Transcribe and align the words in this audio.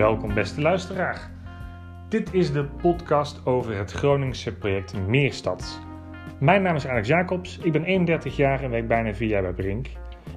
Welkom 0.00 0.34
beste 0.34 0.60
luisteraar. 0.60 1.30
Dit 2.08 2.34
is 2.34 2.52
de 2.52 2.64
podcast 2.64 3.46
over 3.46 3.76
het 3.76 3.92
Groningse 3.92 4.56
project 4.56 5.06
Meerstad. 5.06 5.80
Mijn 6.38 6.62
naam 6.62 6.74
is 6.74 6.86
Alex 6.86 7.08
Jacobs, 7.08 7.58
ik 7.58 7.72
ben 7.72 7.84
31 7.84 8.36
jaar 8.36 8.62
en 8.62 8.70
werk 8.70 8.88
bijna 8.88 9.14
4 9.14 9.28
jaar 9.28 9.42
bij 9.42 9.52
Brink. 9.52 9.86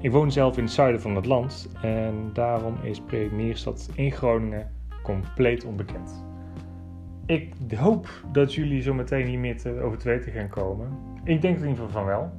Ik 0.01 0.11
woon 0.11 0.31
zelf 0.31 0.57
in 0.57 0.63
het 0.63 0.73
zuiden 0.73 1.01
van 1.01 1.15
het 1.15 1.25
land 1.25 1.69
en 1.81 2.29
daarom 2.33 2.77
is 2.81 3.01
project 3.01 3.31
Meerstad 3.31 3.89
in 3.95 4.11
Groningen 4.11 4.71
compleet 5.03 5.65
onbekend. 5.65 6.25
Ik 7.25 7.53
hoop 7.75 8.07
dat 8.31 8.53
jullie 8.53 8.81
zo 8.81 8.93
meteen 8.93 9.25
hier 9.25 9.39
meer 9.39 9.83
over 9.83 9.97
te 9.97 10.09
weten 10.09 10.31
gaan 10.31 10.49
komen. 10.49 10.97
Ik 11.23 11.41
denk 11.41 11.57
in 11.57 11.67
ieder 11.67 11.85
geval 11.85 11.91
van 11.91 12.05
wel. 12.05 12.31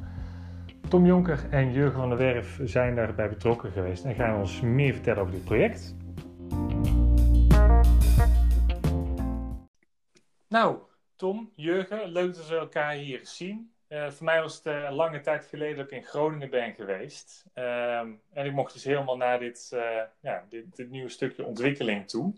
Tom 0.88 1.06
Jonker 1.06 1.46
en 1.50 1.72
Jurgen 1.72 2.00
van 2.00 2.08
der 2.08 2.18
Werf 2.18 2.60
zijn 2.64 2.94
daarbij 2.94 3.28
betrokken 3.28 3.70
geweest 3.70 4.04
en 4.04 4.14
gaan 4.14 4.38
ons 4.38 4.60
meer 4.60 4.92
vertellen 4.92 5.20
over 5.20 5.32
dit 5.32 5.44
project. 5.44 6.02
Nou, 10.54 10.78
Tom, 11.16 11.52
Jurgen, 11.54 12.08
leuk 12.08 12.34
dat 12.34 12.48
we 12.48 12.56
elkaar 12.56 12.92
hier 12.92 13.20
zien. 13.22 13.72
Uh, 13.88 14.10
voor 14.10 14.24
mij 14.24 14.40
was 14.40 14.56
het 14.56 14.66
uh, 14.66 14.90
lange 14.92 15.20
tijd 15.20 15.46
geleden 15.46 15.76
dat 15.76 15.86
ik 15.86 15.92
in 15.92 16.04
Groningen 16.04 16.50
ben 16.50 16.74
geweest. 16.74 17.44
Ehm, 17.52 18.12
en 18.32 18.46
ik 18.46 18.52
mocht 18.52 18.72
dus 18.72 18.84
helemaal 18.84 19.16
naar 19.16 19.38
dit, 19.38 19.70
uh, 19.74 20.00
ja, 20.20 20.46
dit, 20.48 20.76
dit, 20.76 20.90
nieuwe 20.90 21.08
stukje 21.08 21.44
ontwikkeling 21.44 22.08
toe. 22.08 22.34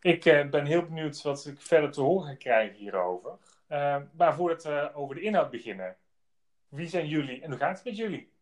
Ik 0.00 0.22
ben 0.50 0.66
heel 0.66 0.84
benieuwd 0.84 1.22
wat 1.22 1.46
ik 1.46 1.60
verder 1.60 1.90
te 1.90 2.00
horen 2.00 2.28
ga 2.28 2.34
krijgen 2.34 2.76
hierover. 2.76 3.38
Ehm, 3.66 4.04
maar 4.12 4.34
voordat 4.34 4.64
we 4.64 4.90
over 4.94 5.14
de 5.14 5.20
inhoud 5.20 5.50
beginnen, 5.50 5.96
wie 6.68 6.88
zijn 6.88 7.08
jullie 7.08 7.42
en 7.42 7.50
hoe 7.50 7.58
gaat 7.58 7.76
het 7.76 7.84
met 7.84 7.96
jullie? 7.96 8.32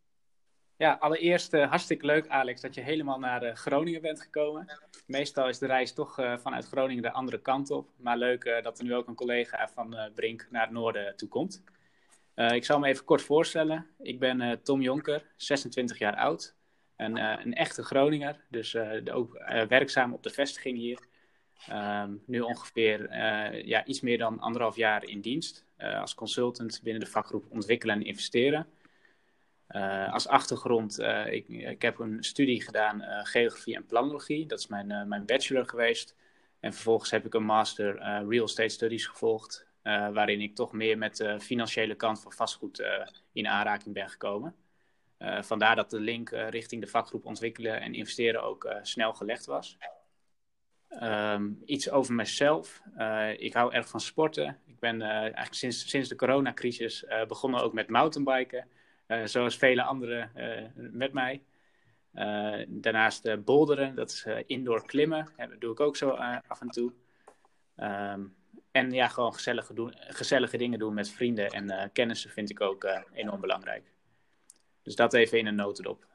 Ja, 0.79 0.97
allereerst 1.01 1.55
uh, 1.55 1.69
hartstikke 1.69 2.07
leuk, 2.07 2.29
Alex, 2.29 2.61
dat 2.61 2.75
je 2.75 2.81
helemaal 2.81 3.19
naar 3.19 3.45
uh, 3.45 3.55
Groningen 3.55 4.01
bent 4.01 4.21
gekomen. 4.21 4.67
Meestal 5.07 5.49
is 5.49 5.59
de 5.59 5.67
reis 5.67 5.93
toch 5.93 6.19
uh, 6.19 6.39
vanuit 6.39 6.67
Groningen 6.67 7.03
de 7.03 7.13
andere 7.13 7.41
kant 7.41 7.71
op. 7.71 7.89
Maar 7.97 8.17
leuk 8.17 8.61
dat 8.63 8.79
er 8.79 8.85
nu 8.85 8.95
ook 8.95 9.07
een 9.07 9.15
collega 9.15 9.69
van 9.69 9.97
Brink 10.15 10.47
naar 10.51 10.63
het 10.63 10.71
noorden 10.71 11.17
toe 11.17 11.29
komt. 11.29 11.63
ik 12.35 12.65
zal 12.65 12.79
me 12.79 12.89
even 12.89 13.05
kort 13.05 13.23
voorstellen. 13.23 13.87
Ik 13.99 14.19
ben 14.19 14.63
Tom 14.63 14.81
Jonker, 14.81 15.23
26 15.37 15.99
jaar 15.99 16.17
oud. 16.17 16.55
En, 16.97 17.17
een 17.17 17.55
echte 17.55 17.83
Groninger, 17.83 18.45
dus 18.51 18.77
ook 19.13 19.45
werkzaam 19.69 20.13
op 20.13 20.23
de 20.23 20.31
vestiging 20.31 20.79
hier. 20.79 20.99
Um, 21.71 22.23
nu 22.27 22.41
ongeveer 22.41 23.17
ja, 23.67 23.85
iets 23.85 24.01
meer 24.01 24.19
dan 24.19 24.41
anderhalf 24.41 24.77
jaar 24.77 25.05
in 25.05 25.21
dienst. 25.21 25.65
als 25.79 26.15
consultant 26.15 26.81
binnen 26.83 27.05
de 27.05 27.11
vakgroep 27.11 27.45
Ontwikkelen 27.49 27.95
en 27.95 28.05
Investeren. 28.05 28.67
Uh, 29.71 30.13
als 30.13 30.29
achtergrond, 30.29 31.01
uh, 31.01 31.33
ik, 31.33 31.49
ik, 31.49 31.83
heb 31.83 31.99
een 31.99 32.25
studie 32.25 32.63
gedaan, 32.63 33.03
uh, 33.03 33.21
geografie 33.23 33.75
en 33.75 33.87
planologie. 33.87 34.47
Dat 34.47 34.59
is 34.59 34.67
mijn, 34.67 35.09
mijn 35.09 35.27
bachelor 35.27 35.69
geweest. 35.69 36.15
En 36.61 36.73
vervolgens 36.73 37.11
heb 37.11 37.27
ik 37.27 37.35
een 37.35 37.45
master 37.45 37.99
real 38.29 38.45
estate 38.45 38.69
studies 38.69 39.07
gevolgd. 39.07 39.67
waarin 39.83 40.41
ik 40.41 40.55
toch 40.55 40.73
meer 40.73 40.99
met 40.99 41.17
de 41.17 41.41
financiële 41.41 41.95
kant 41.95 42.21
van 42.21 42.33
vastgoed 42.33 42.85
in 43.33 43.47
aanraking 43.47 43.95
ben 43.95 44.09
gekomen. 44.09 44.55
vandaar 45.41 45.77
dat 45.77 45.91
de 45.91 46.01
link 46.01 46.31
richting 46.31 46.83
de 46.83 46.89
vakgroep 46.89 47.25
ontwikkelen 47.25 47.81
en 47.81 47.95
investeren 47.95 48.43
ook 48.43 48.75
snel 48.83 49.15
gelegd 49.15 49.47
was. 49.47 49.79
Um, 51.03 51.63
iets 51.65 51.91
over 51.91 52.15
mezelf. 52.15 52.83
ik 53.37 53.53
hou 53.53 53.73
erg 53.73 53.89
van 53.89 54.01
sporten. 54.01 54.59
Ik 54.67 54.79
ben 54.79 55.03
eigenlijk 55.03 55.55
sinds, 55.55 55.89
sinds 55.89 56.09
de 56.09 56.17
coronacrisis 56.17 57.05
begonnen 57.29 57.63
ook 57.63 57.73
met 57.73 57.89
mountainbiken. 57.89 58.69
Eh, 59.07 59.25
zoals 59.25 59.57
vele 59.57 59.83
anderen 59.83 60.31
eh, 60.35 60.65
met 60.75 61.13
mij. 61.13 61.43
Eh, 62.13 62.65
daarnaast 62.69 63.45
boulderen, 63.45 63.95
dat 63.95 64.11
is 64.11 64.27
indoor 64.47 64.87
klimmen. 64.87 65.29
dat 65.37 65.61
doe 65.61 65.73
ik 65.73 65.81
ook 65.81 65.97
zo 65.97 66.11
af 66.49 66.61
en 66.61 66.69
toe. 66.69 66.93
Ehm, 67.77 68.25
en 68.71 68.93
ja, 68.93 69.09
gewoon 69.09 69.35
gezellige, 69.35 69.75
doen, 69.75 69.95
gezellige 69.97 70.57
dingen 70.57 70.79
doen 70.79 70.95
met 70.95 71.11
vrienden 71.11 71.49
en 71.51 71.93
kennissen 71.93 72.31
vind 72.31 72.51
ik 72.51 72.61
ook 72.61 73.05
enorm 73.13 73.41
belangrijk. 73.41 73.93
Dus 74.83 74.95
dat 74.95 75.15
even 75.15 75.39
in 75.39 75.47
een 75.47 75.55
notendop. 75.55 76.07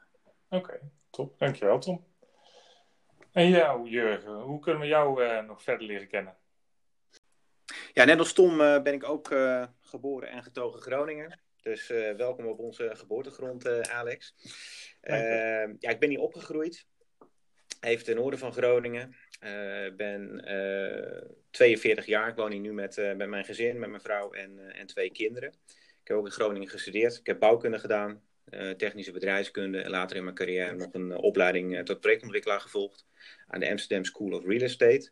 Oké, 0.49 0.79
top. 1.09 1.39
Dankjewel, 1.39 1.79
Tom. 1.79 2.05
En 3.31 3.49
jou, 3.49 3.89
Jurgen, 3.89 4.39
hoe 4.39 4.59
kunnen 4.59 4.81
we 4.81 4.87
jou 4.87 5.43
nog 5.45 5.63
verder 5.63 5.87
leren 5.87 6.07
kennen? 6.07 6.35
Ja, 7.93 8.03
net 8.03 8.19
als 8.19 8.33
Tom 8.33 8.57
ben 8.57 8.93
ik 8.93 9.03
ook 9.03 9.27
geboren 9.79 10.29
en 10.29 10.43
getogen 10.43 10.81
Groningen. 10.81 11.39
Dus 11.61 11.89
uh, 11.89 12.11
welkom 12.11 12.45
op 12.45 12.59
onze 12.59 12.91
geboortegrond, 12.93 13.65
uh, 13.65 13.79
Alex. 13.79 14.33
Uh, 15.03 15.15
ja, 15.79 15.89
ik 15.89 15.99
ben 15.99 16.09
hier 16.09 16.19
opgegroeid. 16.19 16.85
Even 17.81 18.05
ten 18.05 18.15
noorden 18.15 18.39
van 18.39 18.53
Groningen. 18.53 19.15
Ik 19.85 19.97
ben 19.97 20.43
42 21.51 22.05
jaar. 22.05 22.27
Ik 22.27 22.35
woon 22.35 22.51
hier 22.51 22.61
nu 22.61 22.73
met, 22.73 22.95
met 22.95 23.29
mijn 23.29 23.45
gezin, 23.45 23.79
met 23.79 23.89
mijn 23.89 24.01
vrouw 24.01 24.31
en, 24.31 24.59
en 24.73 24.87
twee 24.87 25.11
kinderen. 25.11 25.49
Ik 26.01 26.07
heb 26.07 26.17
ook 26.17 26.25
in 26.25 26.31
Groningen 26.31 26.67
gestudeerd. 26.67 27.17
Ik 27.17 27.25
heb 27.25 27.39
bouwkunde 27.39 27.79
gedaan, 27.79 28.21
technische 28.77 29.11
bedrijfskunde. 29.11 29.81
En 29.81 29.89
later 29.89 30.17
in 30.17 30.23
mijn 30.23 30.35
carrière 30.35 30.75
nog 30.75 30.93
een 30.93 31.15
opleiding 31.15 31.85
tot 31.85 31.99
projectontwikkelaar 31.99 32.61
gevolgd. 32.61 33.05
Aan 33.47 33.59
de 33.59 33.69
Amsterdam 33.69 34.05
School 34.05 34.31
of 34.31 34.45
Real 34.45 34.61
Estate. 34.61 35.09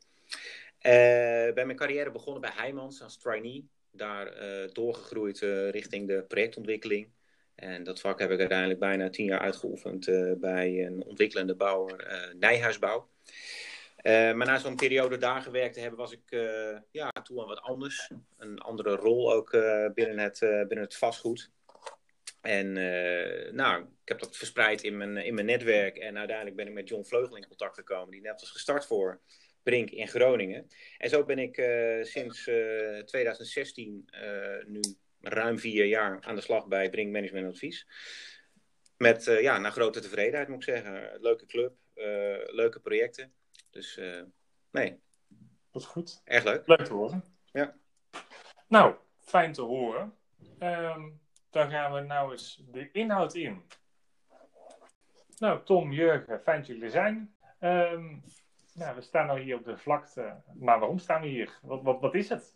Ik 1.48 1.56
ben 1.56 1.66
mijn 1.66 1.76
carrière 1.76 2.12
begonnen 2.12 2.42
bij 2.42 2.52
Heijmans 2.54 3.02
als 3.02 3.18
trainee 3.18 3.70
daar 3.92 4.42
uh, 4.42 4.72
doorgegroeid 4.72 5.42
uh, 5.42 5.70
richting 5.70 6.08
de 6.08 6.24
projectontwikkeling. 6.28 7.10
En 7.56 7.84
dat 7.84 8.00
vak 8.00 8.20
heb 8.20 8.32
ik 8.32 8.40
uiteindelijk 8.40 8.80
bijna 8.80 9.10
tien 9.10 9.26
jaar 9.26 9.40
uitgeoefend 9.40 10.08
uh, 10.08 10.34
bij 10.38 10.86
een 10.86 11.04
ontwikkelende 11.04 11.56
bouwer, 11.56 12.34
Nijhuisbouw. 12.40 13.10
maar 14.04 14.46
na 14.46 14.58
zo'n 14.58 14.76
periode 14.76 15.18
daar 15.18 15.42
gewerkt 15.42 15.74
te 15.74 15.80
hebben, 15.80 16.00
was 16.00 16.12
ik 16.12 16.30
ja, 16.92 17.12
toe 17.24 17.42
aan 17.42 17.48
wat 17.48 17.62
anders. 17.62 18.12
Een 18.38 18.60
andere 18.60 18.96
rol 18.96 19.34
ook 19.34 19.52
binnen, 19.94 20.18
het, 20.18 20.40
binnen 20.40 20.86
het 20.86 20.96
vastgoed. 20.96 21.52
En 22.42 22.74
nou, 23.56 23.82
ik 23.82 24.08
heb 24.08 24.20
dat 24.20 24.38
verspreid 24.38 24.84
in 24.84 24.98
mijn, 24.98 25.18
in 25.18 25.34
mijn 25.34 25.46
netwerk. 25.46 25.98
En 25.98 26.18
uiteindelijk 26.18 26.56
ben 26.56 26.68
ik 26.68 26.74
met 26.74 26.90
John 26.90 27.04
Vleugel 27.04 27.36
in 27.36 27.48
contact 27.48 27.76
gekomen, 27.76 28.12
die 28.12 28.22
net 28.22 28.40
was 28.40 28.52
gestart 28.52 28.86
voor 28.86 29.22
Brink 29.64 29.90
in 29.90 30.08
Groningen. 30.08 30.68
En 30.98 31.10
zo 31.10 31.24
ben 31.26 31.40
ik 31.40 31.58
uh, 31.58 32.04
sinds 32.04 32.48
uh, 32.48 32.98
eh, 32.98 33.06
2016 33.06 34.08
uh, 34.12 34.56
eh, 34.56 34.66
nu 34.66 34.80
ruim 35.22 35.60
vier 35.60 35.86
jaar 35.86 36.22
aan 36.22 36.36
de 36.36 36.42
slag 36.42 36.68
bij 36.68 36.90
Brink 36.90 37.12
Management 37.12 37.48
Advies. 37.48 37.88
Met, 38.98 39.24
ja, 39.24 39.58
naar 39.58 39.72
grote 39.72 40.00
tevredenheid 40.00 40.48
moet 40.48 40.58
ik 40.58 40.76
zeggen. 40.76 41.22
Leuke 41.22 41.46
club, 41.46 41.74
leuke 42.52 42.80
projecten. 42.80 43.34
Dus 43.70 44.00
nee. 44.72 45.00
Dat 45.72 45.82
is 45.82 45.88
goed. 45.88 46.22
Erg 46.24 46.44
leuk. 46.44 46.68
Leuk 46.68 46.86
te 46.86 46.94
horen. 46.94 47.24
Ja. 47.52 47.76
Nou, 48.68 48.96
fijn 49.20 49.54
te 49.54 49.62
horen. 49.62 50.14
Um, 50.60 51.20
dan 51.50 51.70
gaan 51.70 51.94
we 51.94 52.00
nou 52.00 52.32
eens 52.32 52.64
de 52.72 52.92
inhoud 52.92 53.36
in. 53.36 53.62
Nou, 55.38 55.66
Tom, 55.66 55.92
Jurgen, 55.92 56.42
fijn 56.42 56.58
dat 56.58 56.68
jullie 56.68 56.84
er 56.84 56.92
zijn. 56.92 57.36
Um, 57.60 58.24
we 58.80 59.02
staan 59.02 59.28
nou 59.28 59.40
hier 59.40 59.56
op 59.56 59.66
de 59.66 59.78
vlakte. 59.78 60.42
Maar 60.54 60.80
waarom 60.80 60.98
staan 60.98 61.22
we 61.22 61.28
hier? 61.28 61.60
Wat, 61.62 61.82
wat, 61.84 62.00
wat 62.02 62.16
is 62.16 62.30
het? 62.30 62.56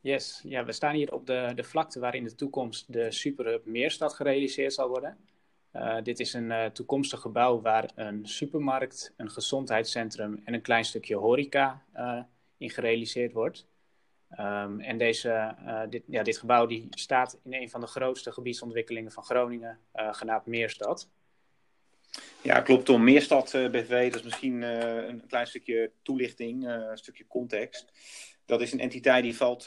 Yes, 0.00 0.40
ja, 0.44 0.64
we 0.64 0.72
staan 0.72 0.94
hier 0.94 1.12
op 1.12 1.26
de, 1.26 1.52
de 1.54 1.64
vlakte 1.64 2.00
waar 2.00 2.14
in 2.14 2.24
de 2.24 2.34
toekomst 2.34 2.92
de 2.92 3.10
Superhub 3.10 3.64
Meerstad 3.64 4.14
gerealiseerd 4.14 4.72
zal 4.72 4.88
worden. 4.88 5.18
Uh, 5.72 5.96
dit 6.02 6.20
is 6.20 6.32
een 6.32 6.50
uh, 6.50 6.64
toekomstig 6.64 7.20
gebouw 7.20 7.60
waar 7.60 7.90
een 7.94 8.26
supermarkt, 8.26 9.14
een 9.16 9.30
gezondheidscentrum 9.30 10.42
en 10.44 10.54
een 10.54 10.62
klein 10.62 10.84
stukje 10.84 11.16
horeca 11.16 11.82
uh, 11.96 12.22
in 12.56 12.70
gerealiseerd 12.70 13.32
wordt. 13.32 13.66
Um, 14.38 14.80
en 14.80 14.98
deze, 14.98 15.54
dit, 15.88 16.02
ja, 16.06 16.22
dit 16.22 16.38
gebouw 16.38 16.66
die 16.66 16.86
staat 16.90 17.40
in 17.44 17.54
een 17.54 17.70
van 17.70 17.80
de 17.80 17.86
grootste 17.86 18.32
gebiedsontwikkelingen 18.32 19.12
van 19.12 19.24
Groningen, 19.24 19.78
genaamd 19.92 20.46
Meerstad. 20.46 21.10
Ja, 22.42 22.60
klopt 22.60 22.84
Tom. 22.84 23.04
Meerstad 23.04 23.54
uh, 23.54 23.70
BV, 23.70 24.10
dat 24.10 24.18
is 24.18 24.22
misschien 24.22 24.62
uh, 24.62 25.06
een 25.08 25.26
klein 25.26 25.46
stukje 25.46 25.92
toelichting, 26.02 26.64
uh, 26.64 26.70
een 26.90 26.98
stukje 26.98 27.26
context. 27.26 27.92
Dat 28.46 28.60
is 28.60 28.72
een 28.72 28.80
entiteit 28.80 29.22
die 29.22 29.36
valt 29.36 29.66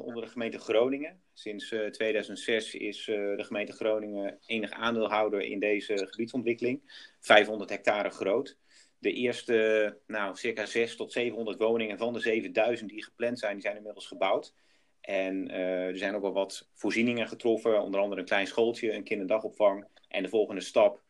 onder 0.00 0.22
de 0.22 0.30
gemeente 0.30 0.58
Groningen. 0.58 1.20
Sinds 1.32 1.74
2006 1.90 2.74
is 2.74 3.04
de 3.04 3.44
gemeente 3.44 3.72
Groningen 3.72 4.38
enig 4.46 4.70
aandeelhouder 4.70 5.40
in 5.40 5.58
deze 5.58 6.06
gebiedsontwikkeling. 6.10 6.80
500 7.20 7.70
hectare 7.70 8.10
groot. 8.10 8.56
De 8.98 9.12
eerste, 9.12 9.98
nou, 10.06 10.36
circa 10.36 10.66
6 10.66 10.96
tot 10.96 11.12
700 11.12 11.58
woningen 11.58 11.98
van 11.98 12.12
de 12.12 12.20
7000 12.20 12.90
die 12.90 13.04
gepland 13.04 13.38
zijn, 13.38 13.52
die 13.52 13.62
zijn 13.62 13.76
inmiddels 13.76 14.06
gebouwd. 14.06 14.54
En 15.00 15.50
er 15.50 15.98
zijn 15.98 16.14
ook 16.14 16.22
wel 16.22 16.32
wat 16.32 16.68
voorzieningen 16.74 17.28
getroffen, 17.28 17.82
onder 17.82 18.00
andere 18.00 18.20
een 18.20 18.26
klein 18.26 18.46
schooltje, 18.46 18.92
een 18.92 19.04
kinderdagopvang. 19.04 19.86
En 20.08 20.22
de 20.22 20.28
volgende 20.28 20.60
stap 20.60 21.02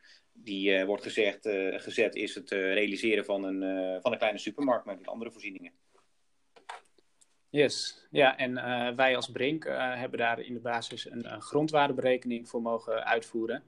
die 0.45 0.71
uh, 0.71 0.85
wordt 0.85 1.03
gezegd, 1.03 1.47
uh, 1.47 1.81
gezet 1.81 2.15
is 2.15 2.35
het 2.35 2.51
uh, 2.51 2.73
realiseren 2.73 3.25
van 3.25 3.45
een, 3.45 4.01
van 4.01 4.13
een 4.13 4.19
kleine 4.19 4.39
supermarkt 4.39 4.85
met 4.85 5.07
andere 5.07 5.31
voorzieningen. 5.31 5.73
Yes, 7.49 8.07
ja, 8.11 8.37
en 8.37 8.55
wij 8.97 9.17
als 9.17 9.31
Brink 9.31 9.65
hebben 9.75 10.19
daar 10.19 10.41
in 10.41 10.55
de 10.55 10.61
basis 10.61 11.11
een, 11.11 11.33
een 11.33 11.43
grondwaardeberekening 11.43 12.49
voor 12.49 12.63
mogen 12.63 13.05
uitvoeren. 13.05 13.63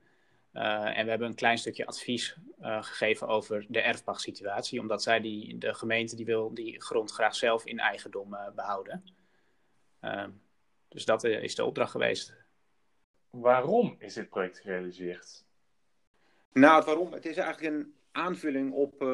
en 0.53 1.05
we 1.05 1.11
hebben 1.11 1.29
een 1.29 1.35
klein 1.35 1.59
stukje 1.59 1.87
advies 1.87 2.37
gegeven 2.61 3.29
over 3.29 3.67
de 3.69 3.81
erfpachtsituatie, 3.81 4.81
omdat 4.81 5.03
zij 5.03 5.21
die, 5.21 5.59
de 5.59 5.75
gemeente 5.75 6.17
die 6.17 6.25
wil 6.25 6.55
die 6.55 6.81
grond 6.83 7.11
graag 7.11 7.35
zelf 7.35 7.65
in 7.65 7.79
eigendom 7.79 8.37
behouden. 8.55 9.05
Ehm, 10.01 10.31
dus 10.89 11.05
dat 11.05 11.25
is 11.25 11.55
de 11.55 11.65
opdracht 11.65 11.91
geweest. 11.91 12.35
Waarom 13.31 13.97
is 13.99 14.15
dit 14.15 14.29
project 14.29 14.59
gerealiseerd? 14.59 15.45
Nou, 16.55 16.77
het 16.77 16.85
waarom? 16.85 17.13
Het 17.13 17.27
is 17.27 17.37
eigenlijk 17.37 17.75
een 17.75 17.95
aanvulling 18.13 18.73
op 18.73 19.03
uh, 19.03 19.09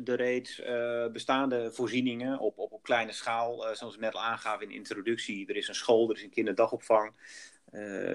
de 0.00 0.14
reeds 0.14 0.60
uh, 0.60 1.06
bestaande 1.06 1.72
voorzieningen 1.72 2.38
op, 2.38 2.58
op, 2.58 2.72
op 2.72 2.82
kleine 2.82 3.12
schaal. 3.12 3.68
Uh, 3.68 3.74
zoals 3.74 3.94
we 3.94 4.00
net 4.00 4.14
al 4.14 4.22
aangaven 4.22 4.62
in 4.62 4.68
de 4.68 4.74
introductie. 4.74 5.46
Er 5.46 5.56
is 5.56 5.68
een 5.68 5.74
school, 5.74 6.10
er 6.10 6.16
is 6.16 6.22
een 6.22 6.30
kinderdagopvang. 6.30 7.12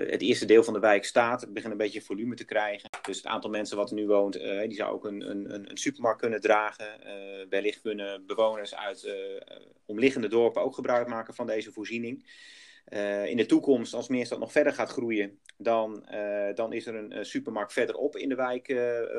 het 0.09 0.21
eerste 0.21 0.45
deel 0.45 0.63
van 0.63 0.73
de 0.73 0.79
wijk 0.79 1.05
staat. 1.05 1.41
Het 1.41 1.53
begint 1.53 1.71
een 1.71 1.77
beetje 1.77 2.01
volume 2.01 2.35
te 2.35 2.45
krijgen. 2.45 2.89
Dus 3.01 3.17
het 3.17 3.25
aantal 3.25 3.49
mensen 3.49 3.77
wat 3.77 3.89
er 3.89 3.95
nu 3.95 4.07
woont, 4.07 4.33
die 4.33 4.73
zou 4.73 4.93
ook 4.93 5.05
een, 5.05 5.29
een, 5.29 5.69
een 5.69 5.77
supermarkt 5.77 6.19
kunnen 6.19 6.41
dragen. 6.41 6.87
wellicht 7.49 7.81
kunnen 7.81 8.25
bewoners 8.25 8.75
uit 8.75 9.15
omliggende 9.85 10.27
dorpen 10.27 10.61
ook 10.61 10.75
gebruik 10.75 11.07
maken 11.07 11.33
van 11.33 11.47
deze 11.47 11.71
voorziening. 11.71 12.25
Uh, 12.89 13.25
in 13.25 13.37
de 13.37 13.45
toekomst, 13.45 13.93
als 13.93 14.07
Meerstad 14.07 14.39
nog 14.39 14.51
verder 14.51 14.73
gaat 14.73 14.89
groeien, 14.89 15.39
dan, 15.57 16.07
uh, 16.11 16.53
dan 16.53 16.73
is 16.73 16.85
er 16.85 16.95
een 16.95 17.11
uh, 17.17 17.23
supermarkt 17.23 17.73
verderop 17.73 18.15
in 18.15 18.29
de 18.29 18.35
wijk 18.35 18.75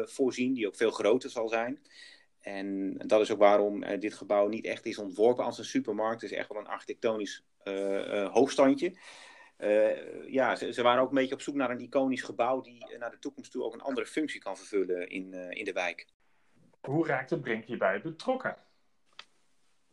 voorzien, 0.09 0.55
die 0.55 0.67
ook 0.67 0.77
veel 0.77 0.91
groter 0.91 1.31
zal 1.31 1.49
zijn. 1.49 1.83
En 2.41 2.95
dat 3.07 3.21
is 3.21 3.31
ook 3.31 3.39
waarom 3.39 3.99
dit 3.99 4.15
gebouw 4.15 4.49
niet 4.49 4.65
echt 4.65 4.87
is 4.87 4.99
ontworpen 4.99 5.45
als 5.45 5.59
een 5.59 5.65
supermarkt. 5.65 6.21
Het 6.21 6.31
is 6.31 6.37
echt 6.37 6.49
wel 6.49 6.59
een 6.59 6.67
architectonisch 6.67 7.45
hoogstandje. 8.33 8.97
ja, 10.27 10.57
ze, 10.57 10.73
ze, 10.73 10.83
waren 10.83 11.03
ook 11.03 11.09
een 11.09 11.15
beetje 11.15 11.35
op 11.35 11.41
zoek 11.41 11.55
naar 11.55 11.71
een 11.71 11.81
iconisch 11.81 12.23
gebouw 12.23 12.61
die 12.61 12.97
naar 12.99 13.11
de 13.11 13.19
toekomst 13.19 13.53
toe 13.53 13.65
ook 13.65 13.75
een 13.75 13.81
andere 13.81 14.07
functie 14.07 14.41
kan 14.41 14.57
vervullen 14.57 15.09
in, 15.09 15.35
in 15.35 15.65
de 15.65 15.73
wijk. 15.73 16.07
Hoe 16.81 17.07
raakte 17.07 17.41
Brink 17.41 17.65
hierbij 17.65 18.01
betrokken? 18.01 18.57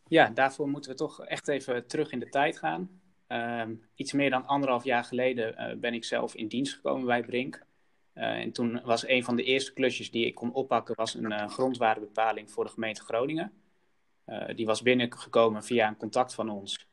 Ja, 0.08 0.28
daarvoor 0.28 0.68
moeten 0.68 0.90
we 0.90 0.96
toch 0.96 1.24
echt 1.24 1.48
even 1.48 1.86
terug 1.86 2.12
in 2.12 2.20
de 2.20 2.28
tijd 2.28 2.58
gaan. 2.58 3.00
Ehm, 3.26 3.74
iets 3.94 4.12
meer 4.12 4.30
dan 4.30 4.46
anderhalf 4.46 4.84
jaar 4.84 5.04
geleden 5.04 5.54
uh, 5.58 5.80
ben 5.80 5.94
ik 5.94 6.04
zelf 6.04 6.34
in 6.34 6.48
dienst 6.48 6.74
gekomen 6.74 7.06
bij 7.06 7.22
Brink. 7.22 7.64
Uh, 8.14 8.24
en 8.24 8.52
toen 8.52 8.80
was 8.84 9.08
een 9.08 9.24
van 9.24 9.36
de 9.36 9.42
eerste 9.42 9.72
klusjes 9.72 10.10
die 10.10 10.26
ik 10.26 10.34
kon 10.34 10.52
oppakken 10.52 10.94
was 10.94 11.14
een 11.14 11.32
uh, 11.32 11.48
grondwaardebepaling 11.48 12.50
voor 12.50 12.64
de 12.64 12.70
gemeente 12.70 13.02
Groningen. 13.02 13.52
die 14.54 14.66
was 14.66 14.82
binnengekomen 14.82 15.64
via 15.64 15.88
een 15.88 15.96
contact 15.96 16.34
van 16.34 16.50
ons, 16.50 16.86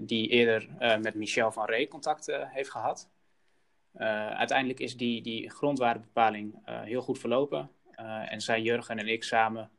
die 0.00 0.28
eerder 0.28 0.68
met 0.78 1.14
Michel 1.14 1.52
van 1.52 1.66
Ree 1.66 1.88
contact 1.88 2.26
heeft 2.30 2.70
gehad. 2.70 3.08
uiteindelijk 4.36 4.80
is 4.80 4.96
die, 4.96 5.22
die 5.22 5.50
grondwaardebepaling 5.50 6.58
heel 6.64 7.02
goed 7.02 7.18
verlopen. 7.18 7.70
en 8.28 8.40
zijn 8.40 8.62
Jurgen 8.62 8.98
en 8.98 9.08
ik 9.08 9.24
samen 9.24 9.70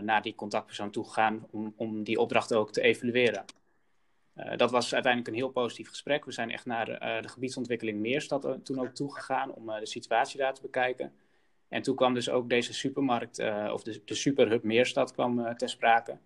naar 0.00 0.22
die 0.22 0.34
contactpersoon 0.34 0.90
toegegaan 0.90 1.46
om, 1.50 1.74
om 1.76 2.02
die 2.02 2.20
opdracht 2.20 2.54
ook 2.54 2.72
te 2.72 2.82
evalueren. 2.82 3.44
Uh, 4.36 4.56
dat 4.56 4.70
was 4.70 4.94
uiteindelijk 4.94 5.32
een 5.32 5.40
heel 5.40 5.50
positief 5.50 5.88
gesprek. 5.88 6.24
We 6.24 6.32
zijn 6.32 6.50
echt 6.50 6.66
naar 6.66 6.88
uh, 6.88 7.22
de 7.22 7.28
gebiedsontwikkeling 7.28 8.00
Meerstad 8.00 8.44
uh, 8.44 8.52
toen 8.52 8.80
ook 8.80 8.94
toegegaan 8.94 9.52
om 9.52 9.66
de 9.66 9.86
situatie 9.86 10.38
daar 10.38 10.54
te 10.54 10.62
bekijken. 10.62 11.12
En 11.68 11.82
toen 11.82 11.96
kwam 11.96 12.14
dus 12.14 12.30
ook 12.30 12.48
deze 12.48 12.74
supermarkt, 12.74 13.38
of 13.72 13.82
de, 13.82 14.02
de 14.04 14.14
superhub 14.14 14.62
Meerstad 14.62 15.12
kwam 15.12 15.56
ter 15.56 15.68
sprake. 15.68 16.18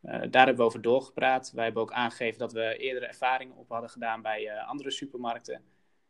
daar 0.00 0.46
hebben 0.46 0.56
we 0.56 0.62
over 0.62 0.82
doorgepraat. 0.82 1.52
Wij 1.54 1.64
hebben 1.64 1.82
ook 1.82 1.92
aangegeven 1.92 2.38
dat 2.38 2.52
we 2.52 2.76
eerdere 2.76 3.06
ervaringen 3.06 3.56
op 3.56 3.68
hadden 3.68 3.90
gedaan 3.90 4.22
bij 4.22 4.60
andere 4.60 4.90
supermarkten. 4.90 5.62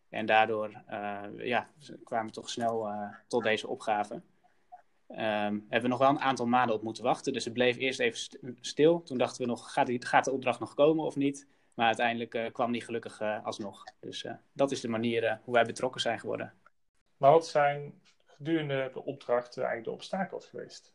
En 0.08 0.26
daardoor 0.26 0.82
ja, 1.36 1.68
kwamen 2.04 2.26
we 2.26 2.32
toch 2.32 2.50
snel 2.50 2.88
tot 3.28 3.42
deze 3.42 3.68
opgave. 3.68 4.22
Um, 5.08 5.18
hebben 5.18 5.82
we 5.82 5.88
nog 5.88 5.98
wel 5.98 6.08
een 6.08 6.20
aantal 6.20 6.46
maanden 6.46 6.76
op 6.76 6.82
moeten 6.82 7.04
wachten. 7.04 7.32
Dus 7.32 7.44
het 7.44 7.52
bleef 7.52 7.76
eerst 7.76 8.00
even 8.00 8.56
stil. 8.60 9.02
Toen 9.02 9.18
dachten 9.18 9.42
we 9.42 9.48
nog, 9.48 9.72
gaat, 9.72 9.86
die, 9.86 10.06
gaat 10.06 10.24
de 10.24 10.30
opdracht 10.30 10.60
nog 10.60 10.74
komen 10.74 11.04
of 11.04 11.16
niet? 11.16 11.46
Maar 11.74 11.86
uiteindelijk 11.86 12.34
uh, 12.34 12.52
kwam 12.52 12.72
die 12.72 12.80
gelukkig 12.80 13.20
uh, 13.20 13.44
alsnog. 13.44 13.84
Dus 14.00 14.24
uh, 14.24 14.32
dat 14.52 14.70
is 14.70 14.80
de 14.80 14.88
manier 14.88 15.40
hoe 15.44 15.54
wij 15.54 15.64
betrokken 15.64 16.00
zijn 16.00 16.20
geworden. 16.20 16.54
Maar 17.16 17.30
wat 17.30 17.46
zijn 17.46 18.00
gedurende 18.26 18.90
de 18.92 19.04
opdracht 19.04 19.56
eigenlijk 19.56 19.86
de 19.86 19.92
obstakels 19.92 20.46
geweest? 20.46 20.94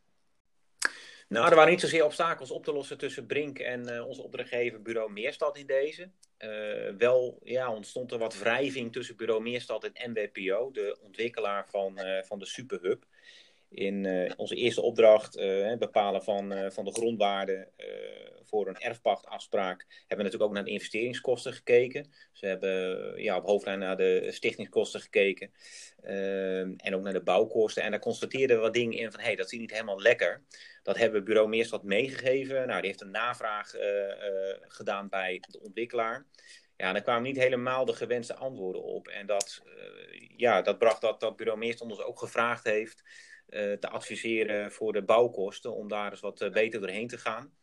Nou, 1.28 1.50
er 1.50 1.56
waren 1.56 1.72
niet 1.72 1.82
zozeer 1.82 2.04
obstakels 2.04 2.52
op 2.52 2.64
te 2.64 2.74
lossen 2.74 2.98
tussen 2.98 3.26
Brink 3.26 3.60
en 3.60 4.04
onze 4.04 4.24
opdrachtgever 4.24 4.82
Bureau 4.82 5.12
Meerstad 5.12 5.58
in 5.58 5.66
deze. 5.66 6.10
wel 6.98 7.40
ja, 7.44 7.74
ontstond 7.74 8.12
er 8.12 8.18
wat 8.18 8.40
wrijving 8.40 8.94
tussen 8.94 9.16
Bureau 9.16 9.42
Meerstad 9.42 9.84
en 9.84 10.12
MWPO, 10.12 10.72
de 10.72 10.98
ontwikkelaar 11.02 11.68
van, 11.70 12.00
van 12.26 12.40
de 12.40 12.46
Superhub 12.46 13.06
in 13.70 14.04
uh, 14.04 14.32
onze 14.38 14.56
eerste 14.56 14.82
opdracht, 14.82 15.38
uh, 15.38 15.78
bepalen 15.78 16.24
van, 16.24 16.54
uh, 16.54 16.70
van 16.70 16.86
de 16.86 16.92
grondwaarde 16.92 17.68
voor 18.44 18.68
een 18.68 18.78
erfpachtafspraak, 18.78 19.86
hebben 19.90 20.18
we 20.18 20.24
natuurlijk 20.24 20.44
ook 20.44 20.54
naar 20.54 20.64
de 20.64 20.72
investeringskosten 20.72 21.54
gekeken. 21.54 22.12
Ze 22.32 22.46
hebben 22.46 23.22
ja, 23.24 23.38
op 23.38 23.46
hoofdlijn 23.46 23.80
naar 23.80 23.98
de 23.98 24.28
stichtingskosten 24.32 25.02
gekeken 25.02 25.52
en 26.78 26.96
ook 26.96 27.04
naar 27.04 27.14
de 27.14 27.24
bouwkosten. 27.24 27.84
En 27.84 27.92
daar 27.92 28.00
constateerden 28.00 28.56
we 28.56 28.62
wat 28.62 28.74
dingen 28.74 28.98
in 28.98 29.12
van, 29.12 29.20
hé, 29.20 29.26
hey, 29.26 29.36
dat 29.36 29.52
is 29.52 29.60
niet 29.60 29.72
helemaal 29.72 30.02
lekker. 30.02 30.42
Dat 30.84 30.98
hebben 30.98 31.24
bureau 31.24 31.48
Meerstad 31.48 31.84
meegegeven. 31.84 32.68
Nou, 32.68 32.80
die 32.82 32.90
heeft 32.90 33.02
een 33.02 33.12
navraag 33.12 33.74
gedaan 34.62 35.10
bij 35.10 35.44
de 35.50 35.60
ontwikkelaar. 35.60 36.26
Ja, 36.78 36.94
daar 36.94 37.02
kwamen 37.02 37.24
niet 37.24 37.38
helemaal 37.38 37.86
de 37.86 37.96
gewenste 37.96 38.36
antwoorden 38.36 38.84
op. 38.84 39.08
En 39.08 39.26
dat, 39.26 39.62
ja, 40.38 40.62
dat 40.62 40.78
bracht 40.78 41.02
dat, 41.02 41.20
dat 41.20 41.36
bureau 41.36 41.60
Meerstad 41.60 41.90
ons 41.90 42.02
ook 42.02 42.20
gevraagd 42.20 42.64
heeft 42.64 43.04
eh, 43.04 43.37
te 43.80 43.90
adviseren 43.90 44.72
voor 44.72 44.94
de 44.94 45.04
bouwkosten, 45.04 45.76
om 45.76 45.88
daar 45.88 46.12
eens 46.12 46.20
wat 46.20 46.42
eh, 46.42 46.52
beter 46.52 46.80
doorheen 46.80 47.08
te 47.08 47.18
gaan. 47.18 47.56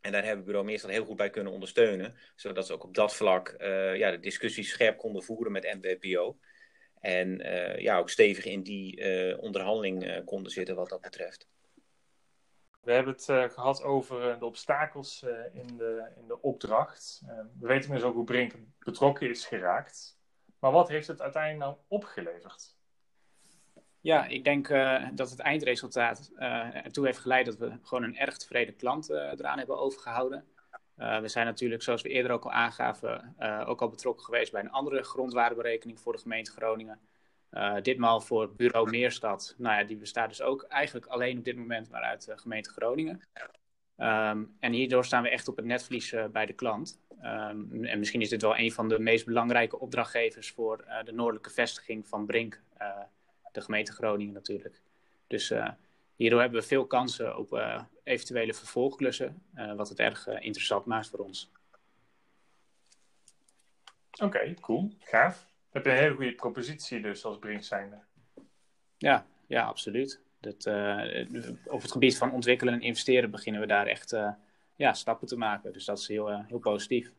En 0.00 0.12
daar 0.12 0.24
hebben 0.24 0.44
Bureau 0.44 0.66
Meerstad 0.66 0.90
heel 0.90 1.04
goed 1.04 1.16
bij 1.16 1.30
kunnen 1.30 1.52
ondersteunen, 1.52 2.14
zodat 2.36 2.66
ze 2.66 2.72
ook 2.72 2.84
op 2.84 2.94
dat 2.94 3.14
vlak 3.14 3.48
eh, 3.48 3.96
ja, 3.96 4.10
de 4.10 4.20
discussie 4.20 4.64
scherp 4.64 4.98
konden 4.98 5.22
voeren 5.22 5.52
met 5.52 5.78
MWPO. 5.80 6.38
En 7.00 7.38
ja, 7.78 7.98
ook 7.98 8.10
stevig 8.10 8.44
in 8.44 8.62
die 8.62 9.02
onderhandeling 9.38 10.24
konden 10.24 10.52
zitten 10.52 10.74
wat 10.74 10.88
dat 10.88 11.00
betreft. 11.00 11.48
We 12.80 12.92
hebben 12.92 13.12
het 13.12 13.52
gehad 13.52 13.82
over 13.82 14.38
de 14.38 14.44
obstakels 14.44 15.22
in, 15.52 15.76
de, 15.76 16.10
in 16.16 16.26
de 16.26 16.40
opdracht. 16.40 17.22
we 17.58 17.66
weten 17.66 17.82
inmiddels 17.82 18.10
ook 18.10 18.14
hoe 18.14 18.24
Brink 18.24 18.54
betrokken 18.78 19.30
is 19.30 19.46
geraakt. 19.46 20.18
Maar 20.58 20.72
wat 20.72 20.88
heeft 20.88 21.06
het 21.06 21.22
uiteindelijk 21.22 21.64
nou 21.64 21.76
opgeleverd? 21.88 22.79
Ja, 24.02 24.26
ik 24.26 24.44
denk 24.44 24.68
uh, 24.68 25.06
dat 25.12 25.30
het 25.30 25.38
eindresultaat 25.38 26.30
uh, 26.38 26.84
ertoe 26.84 27.06
heeft 27.06 27.18
geleid 27.18 27.46
dat 27.46 27.56
we 27.56 27.72
gewoon 27.82 28.04
een 28.04 28.16
erg 28.16 28.36
tevreden 28.36 28.76
klant 28.76 29.10
uh, 29.10 29.16
eraan 29.16 29.58
hebben 29.58 29.78
overgehouden. 29.78 30.44
we 30.94 31.28
zijn 31.28 31.46
natuurlijk, 31.46 31.82
zoals 31.82 32.02
we 32.02 32.08
eerder 32.08 32.30
ook 32.32 32.44
al 32.44 32.52
aangaven, 32.52 33.34
ook 33.66 33.80
al 33.80 33.88
betrokken 33.88 34.24
geweest 34.24 34.52
bij 34.52 34.60
een 34.60 34.70
andere 34.70 35.02
grondwaardeberekening 35.02 36.00
voor 36.00 36.12
de 36.12 36.18
gemeente 36.18 36.50
Groningen. 36.50 37.00
ditmaal 37.82 38.20
voor 38.20 38.54
Bureau 38.54 38.90
Meerstad. 38.90 39.54
Nou 39.58 39.80
ja, 39.80 39.84
die 39.84 39.96
bestaat 39.96 40.28
dus 40.28 40.42
ook 40.42 40.62
eigenlijk 40.62 41.06
alleen 41.06 41.38
op 41.38 41.44
dit 41.44 41.56
moment 41.56 41.90
maar 41.90 42.02
uit 42.02 42.24
de 42.24 42.38
gemeente 42.38 42.70
Groningen. 42.70 43.20
Um, 43.96 44.56
en 44.60 44.72
hierdoor 44.72 45.04
staan 45.04 45.22
we 45.22 45.28
echt 45.28 45.48
op 45.48 45.56
het 45.56 45.64
netvlies 45.64 46.14
bij 46.32 46.46
de 46.46 46.52
klant. 46.52 47.00
Um, 47.22 47.84
en 47.84 47.98
misschien 47.98 48.20
is 48.20 48.28
dit 48.28 48.42
wel 48.42 48.58
een 48.58 48.72
van 48.72 48.88
de 48.88 48.98
meest 48.98 49.26
belangrijke 49.26 49.78
opdrachtgevers 49.78 50.50
voor 50.50 50.84
de 51.04 51.12
noordelijke 51.12 51.50
vestiging 51.50 52.08
van 52.08 52.26
Brink 52.26 52.62
de 53.52 53.60
gemeente 53.60 53.92
Groningen 53.92 54.34
natuurlijk. 54.34 54.80
Dus 55.26 55.50
uh, 55.50 55.68
hierdoor 56.16 56.40
hebben 56.40 56.60
we 56.60 56.66
veel 56.66 56.86
kansen 56.86 57.38
op 57.38 57.52
uh, 57.52 57.82
eventuele 58.02 58.54
vervolgklussen, 58.54 59.42
uh, 59.54 59.74
wat 59.74 59.88
het 59.88 59.98
erg 59.98 60.26
interessant 60.26 60.84
maakt 60.84 61.08
voor 61.08 61.18
ons. 61.18 61.50
Oké, 64.12 64.24
okay, 64.24 64.56
cool. 64.60 64.94
Gaaf. 64.98 65.48
Heb 65.70 65.84
je 65.84 65.90
een 65.90 65.96
hele 65.96 66.14
goede 66.14 66.34
propositie 66.34 67.00
dus 67.00 67.24
als 67.24 67.38
Brink 67.38 67.62
zijnde. 67.62 67.98
Ja, 68.98 69.26
ja, 69.46 69.64
absoluut. 69.64 70.20
Dat, 70.40 70.66
op 71.66 71.82
het 71.82 71.92
gebied 71.92 72.18
van 72.18 72.32
ontwikkelen 72.32 72.74
en 72.74 72.80
investeren 72.80 73.30
beginnen 73.30 73.60
we 73.60 73.66
daar 73.66 73.86
echt 73.86 74.16
ja, 74.76 74.92
stappen 74.92 75.28
te 75.28 75.36
maken. 75.36 75.72
Dus 75.72 75.84
dat 75.84 75.98
is 75.98 76.08
heel, 76.08 76.44
heel 76.44 76.58
positief. 76.58 77.12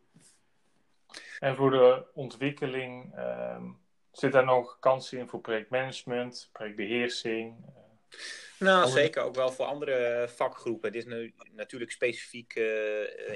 En 1.40 1.56
voor 1.56 1.72
de 1.72 2.06
ontwikkeling, 2.14 3.16
ehm, 3.16 3.64
Zit 4.12 4.32
daar 4.32 4.46
nog 4.46 4.80
kansen 4.80 5.18
in 5.18 5.28
voor 5.28 5.42
projectmanagement, 5.42 6.50
projectbeheersing? 6.52 7.56
Nou, 8.60 8.90
zeker 8.90 9.24
ook 9.24 9.36
wel 9.36 9.52
voor 9.52 9.66
andere 9.66 10.30
vakgroepen. 10.36 10.92
Dit 10.92 11.06
is 11.06 11.14
nu 11.14 11.34
natuurlijk 11.52 11.92
specifiek 11.92 12.56
uh, 12.56 12.72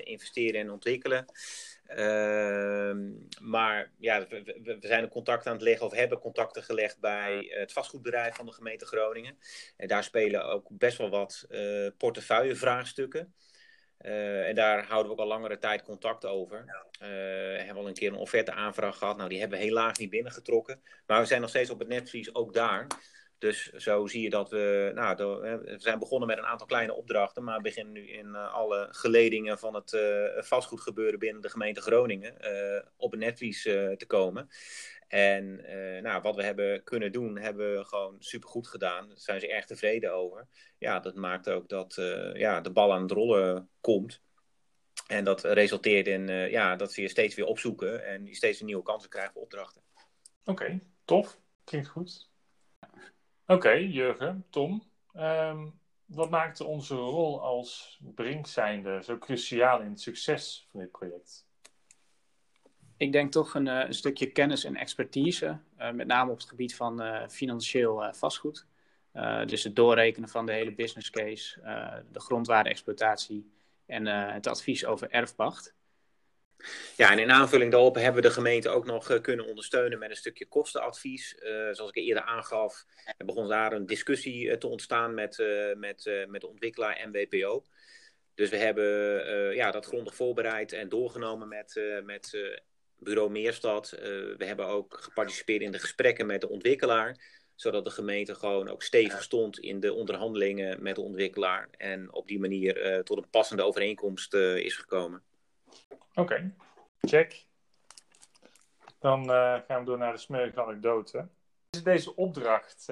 investeren 0.03 0.61
en 0.61 0.71
ontwikkelen. 0.71 1.25
Uh, 1.89 2.95
maar 3.41 3.91
ja, 3.97 4.27
we, 4.27 4.59
we, 4.63 4.77
zijn 4.79 5.03
een 5.03 5.09
contact 5.09 5.47
aan 5.47 5.53
het 5.53 5.61
leggen 5.61 5.85
of 5.85 5.93
hebben 5.93 6.19
contacten 6.19 6.63
gelegd 6.63 6.99
bij 6.99 7.45
het 7.49 7.73
vastgoedbedrijf 7.73 8.35
van 8.35 8.45
de 8.45 8.51
gemeente 8.51 8.85
Groningen. 8.85 9.37
En 9.77 9.87
daar 9.87 10.03
spelen 10.03 10.45
ook 10.45 10.67
best 10.69 10.97
wel 10.97 11.09
wat 11.09 11.45
uh, 11.49 11.87
portefeuillevraagstukken. 11.97 13.33
En 14.47 14.55
daar 14.55 14.85
houden 14.85 15.05
we 15.05 15.17
ook 15.17 15.23
al 15.23 15.37
langere 15.37 15.57
tijd 15.57 15.83
contact 15.83 16.25
over. 16.25 16.63
Uh, 17.01 17.07
we 17.07 17.61
hebben 17.65 17.83
al 17.83 17.87
een 17.87 17.93
keer 17.93 18.11
een 18.11 18.17
offerte 18.17 18.51
aanvraag 18.51 18.97
gehad. 18.97 19.17
Nou, 19.17 19.29
die 19.29 19.39
hebben 19.39 19.57
we 19.57 19.65
helaas 19.65 19.97
niet 19.97 20.09
binnengetrokken. 20.09 20.81
Maar 21.05 21.19
we 21.19 21.25
zijn 21.25 21.41
nog 21.41 21.49
steeds 21.49 21.69
op 21.69 21.79
het 21.79 21.87
netvlies 21.87 22.35
ook 22.35 22.53
daar. 22.53 22.87
Dus 23.37 23.71
zo 23.73 24.07
zie 24.07 24.21
je 24.21 24.29
dat 24.29 24.49
we, 24.49 24.91
nou, 24.95 25.15
we 25.15 25.75
zijn 25.77 25.99
begonnen 25.99 26.27
met 26.27 26.37
een 26.37 26.45
aantal 26.45 26.67
kleine 26.67 26.93
opdrachten, 26.93 27.43
maar 27.43 27.61
beginnen 27.61 27.93
nu 27.93 28.07
in 28.09 28.35
eh, 28.35 28.53
alle 28.53 28.87
geledingen 28.91 29.59
van 29.59 29.75
het 29.75 29.93
uh, 29.93 30.43
vastgoedgebeuren 30.43 31.19
binnen 31.19 31.41
de 31.41 31.49
gemeente 31.49 31.81
Groningen 31.81 32.33
op 32.97 33.13
een 33.13 33.19
netvlies 33.19 33.61
te 33.61 34.03
komen. 34.07 34.49
En 35.07 35.55
nou, 36.01 36.21
wat 36.21 36.35
we 36.35 36.43
hebben 36.43 36.83
kunnen 36.83 37.11
doen, 37.11 37.37
hebben 37.37 37.77
we 37.77 37.85
gewoon 37.85 38.15
supergoed 38.19 38.67
gedaan. 38.67 39.07
Daar 39.07 39.17
zijn 39.17 39.39
ze 39.39 39.47
erg 39.47 39.65
tevreden 39.65 40.13
over. 40.13 40.47
Ja, 40.77 40.99
dat 40.99 41.15
maakt 41.15 41.49
ook 41.49 41.69
dat 41.69 41.95
ja, 42.33 42.61
de 42.61 42.71
bal 42.71 42.93
aan 42.93 43.01
het 43.01 43.11
rollen 43.11 43.69
komt. 43.81 44.21
En 45.07 45.23
dat 45.23 45.43
resulteert 45.43 46.07
in 46.07 46.27
ja, 46.27 46.75
dat 46.75 46.93
ze 46.93 47.01
je 47.01 47.07
steeds 47.07 47.35
weer 47.35 47.45
opzoeken 47.45 48.05
en 48.05 48.25
je 48.25 48.35
steeds 48.35 48.61
nieuwe 48.61 48.83
kansen 48.83 49.09
krijgt 49.09 49.33
voor 49.33 49.41
opdrachten. 49.41 49.81
Oké, 50.43 50.79
tof. 51.05 51.39
Klinkt 51.63 51.87
goed. 51.87 52.29
Oké, 53.45 53.71
Jurgen, 53.71 54.45
Tom. 54.49 54.83
Um, 55.13 55.79
wat 56.05 56.29
maakte 56.29 56.63
onze 56.63 56.95
rol 56.95 57.41
als 57.41 57.99
Brink 58.15 58.47
zijnde 58.47 59.03
zo 59.03 59.17
cruciaal 59.17 59.81
in 59.81 59.89
het 59.89 60.01
succes 60.01 60.67
van 60.71 60.79
dit 60.79 60.91
project? 60.91 61.44
Ik 62.97 63.11
denk 63.11 63.31
toch 63.31 63.53
een, 63.53 63.67
eh, 63.67 63.87
een 63.87 63.93
stukje 63.93 64.31
kennis 64.31 64.63
en 64.63 64.75
expertise, 64.75 65.59
uh, 65.79 65.91
met 65.91 66.07
name 66.07 66.31
op 66.31 66.37
het 66.37 66.49
gebied 66.49 66.75
van 66.75 67.01
uh, 67.01 67.27
financieel 67.27 68.13
vastgoed. 68.13 68.65
dus 69.45 69.63
het 69.63 69.75
doorrekenen 69.75 70.29
van 70.29 70.45
de 70.45 70.51
hele 70.51 70.73
business 70.73 71.09
case, 71.09 71.59
de 72.11 72.19
grondwaarde-exploitatie 72.19 73.51
en 73.85 74.05
het 74.05 74.47
advies 74.47 74.85
over 74.85 75.09
erfpacht. 75.09 75.75
Ja, 76.95 77.11
en 77.11 77.19
in 77.19 77.31
aanvulling 77.31 77.71
daarop 77.71 77.95
hebben 77.95 78.21
we 78.21 78.27
de 78.27 78.33
gemeente 78.33 78.69
ook 78.69 78.85
nog 78.85 79.09
eh, 79.09 79.21
kunnen 79.21 79.45
ondersteunen 79.45 79.99
met 79.99 80.09
een 80.09 80.15
stukje 80.15 80.45
kostenadvies. 80.45 81.35
Uh, 81.39 81.49
zoals 81.71 81.91
ik 81.91 81.95
eerder 81.95 82.23
aangaf, 82.23 82.85
begon 83.17 83.47
daar 83.47 83.73
een 83.73 83.85
discussie 83.85 84.45
uh, 84.45 84.53
te 84.53 84.67
ontstaan 84.67 85.13
met, 85.13 85.43
met, 85.77 86.25
met 86.27 86.41
de 86.41 86.47
ontwikkelaar 86.47 87.09
MWPO. 87.11 87.65
Dus 88.33 88.49
we 88.49 88.57
hebben 88.57 89.55
ja, 89.55 89.71
dat 89.71 89.85
grondig 89.85 90.15
voorbereid 90.15 90.73
en 90.73 90.89
doorgenomen 90.89 91.47
met, 91.47 91.81
met 92.03 92.37
bureau 92.97 93.29
Meerstad. 93.29 93.89
we 94.37 94.45
hebben 94.45 94.67
ook 94.67 94.97
geparticipeerd 95.01 95.61
in 95.61 95.71
de 95.71 95.79
gesprekken 95.79 96.25
met 96.25 96.41
de 96.41 96.49
ontwikkelaar 96.49 97.33
zodat 97.55 97.85
de 97.85 97.91
gemeente 97.91 98.35
gewoon 98.35 98.69
ook 98.69 98.83
stevig 98.83 99.23
stond 99.23 99.59
in 99.59 99.79
de 99.79 99.93
onderhandelingen 99.93 100.83
met 100.83 100.95
de 100.95 101.01
ontwikkelaar. 101.01 101.67
En 101.77 102.13
op 102.13 102.27
die 102.27 102.39
manier 102.39 103.03
tot 103.03 103.17
een 103.17 103.29
passende 103.29 103.63
overeenkomst 103.63 104.33
is 104.33 104.75
gekomen. 104.75 105.23
Oké, 106.13 106.53
check. 107.01 107.45
Dan 108.99 109.21
uh, 109.21 109.59
gaan 109.67 109.79
we 109.79 109.85
door 109.85 109.97
naar 109.97 110.13
de 110.13 110.19
smeuïge 110.19 110.61
anekdote. 110.61 111.27
Deze 111.83 112.15
opdracht, 112.15 112.85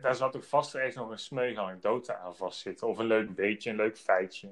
daar 0.00 0.14
zou 0.14 0.32
toch 0.32 0.46
vast 0.46 0.72
wel 0.72 0.82
eens 0.82 0.94
nog 0.94 1.10
een 1.10 1.18
smeuïge 1.18 1.60
anekdote 1.60 2.14
aan 2.14 2.36
vastzitten? 2.36 2.88
Of 2.88 2.98
een 2.98 3.06
leuk 3.06 3.30
weetje, 3.30 3.70
een 3.70 3.76
leuk 3.76 3.98
feitje? 3.98 4.48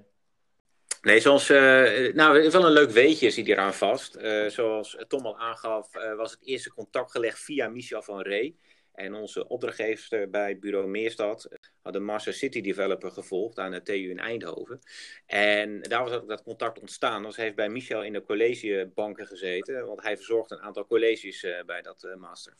Nee, 1.00 1.20
zoals, 1.20 1.50
uh, 1.50 2.14
nou, 2.14 2.50
wel 2.50 2.66
een 2.66 2.72
leuk 2.72 2.90
weetje 2.90 3.30
zit 3.30 3.46
hier 3.46 3.58
aan 3.58 3.74
vast. 3.74 4.18
zoals 4.48 4.96
Tom 5.08 5.26
al 5.26 5.38
aangaf, 5.38 5.88
was 6.16 6.30
het 6.30 6.44
eerste 6.44 6.74
contact 6.74 7.10
gelegd 7.10 7.38
via 7.38 7.68
Michel 7.68 8.02
van 8.02 8.20
Rey. 8.20 8.54
En 8.92 9.14
onze 9.14 9.48
opdrachtgever 9.48 10.30
bij 10.30 10.58
bureau 10.58 10.86
Meerstad 10.86 11.48
had 11.82 11.92
de 11.92 11.98
Master 11.98 12.32
City 12.32 12.60
Developer 12.60 13.10
gevolgd 13.10 13.58
aan 13.58 13.70
de 13.70 13.82
TU 13.82 14.10
in 14.10 14.18
Eindhoven. 14.18 14.80
En 15.26 15.82
daar 15.82 16.02
was 16.02 16.12
ook 16.12 16.28
dat 16.28 16.42
contact 16.42 16.80
ontstaan. 16.80 17.22
Dus 17.22 17.36
hij 17.36 17.44
heeft 17.44 17.56
bij 17.56 17.68
Michel 17.68 18.04
in 18.04 18.12
de 18.12 18.22
collegebanken 18.22 19.26
gezeten, 19.26 19.86
want 19.86 20.02
hij 20.02 20.16
verzorgt 20.16 20.50
een 20.50 20.60
aantal 20.60 20.86
colleges 20.86 21.46
bij 21.66 21.82
dat 21.82 22.08
master. 22.16 22.54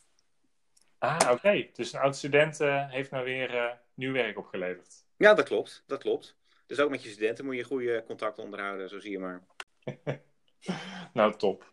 Ah, 0.99 1.31
oké. 1.31 1.67
Dus 1.73 1.93
een 1.93 2.01
oud 2.01 2.17
student 2.17 2.61
uh, 2.61 2.91
heeft 2.91 3.11
nou 3.11 3.25
weer 3.25 3.79
nieuw 3.95 4.13
werk 4.13 4.39
opgeleverd. 4.39 5.05
Ja, 5.17 5.35
dat 5.35 5.45
klopt. 5.45 5.83
Dat 5.87 6.01
klopt. 6.01 6.37
Dus 6.69 6.81
ook 6.81 6.91
met 6.91 7.03
je 7.03 7.11
studenten 7.11 7.45
moet 7.45 7.57
je 7.57 7.65
goede 7.65 8.03
contact 8.07 8.39
onderhouden, 8.39 8.89
zo 8.89 8.99
zie 8.99 9.11
je 9.11 9.19
maar. 9.19 9.43
nou, 11.13 11.37
top. 11.37 11.73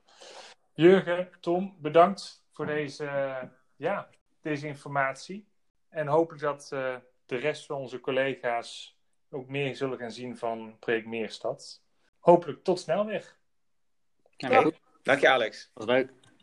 Jurgen, 0.74 1.30
Tom, 1.40 1.76
bedankt 1.80 2.46
voor 2.52 2.66
deze 2.66 3.06
ja, 3.76 4.10
deze 4.42 4.68
informatie. 4.68 5.48
En 5.90 6.08
hopelijk 6.08 6.44
dat 6.44 6.70
uh, 6.74 6.96
de 7.26 7.36
rest 7.36 7.66
van 7.66 7.78
onze 7.78 8.00
collega's 8.00 8.98
ook 9.30 9.48
meer 9.48 9.76
zullen 9.76 9.98
gaan 9.98 10.12
zien 10.12 10.38
van 10.38 10.78
project 10.80 11.08
Meerstad. 11.08 11.82
Hopelijk 12.20 12.64
tot 12.64 12.80
snel 12.80 13.06
weer. 13.06 13.36
Ja, 14.38 14.72
Dank 15.04 15.20
je, 15.20 15.30
Alex. 15.30 15.72
Dat 15.74 15.86
was 15.86 15.96
leuk. 15.96 16.12